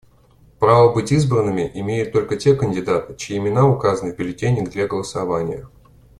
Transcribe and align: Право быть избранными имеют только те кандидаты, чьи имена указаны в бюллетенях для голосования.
Право 0.57 0.91
быть 0.91 1.11
избранными 1.11 1.69
имеют 1.75 2.11
только 2.11 2.35
те 2.35 2.55
кандидаты, 2.55 3.13
чьи 3.17 3.37
имена 3.37 3.69
указаны 3.69 4.13
в 4.15 4.17
бюллетенях 4.17 4.67
для 4.71 4.87
голосования. 4.87 5.67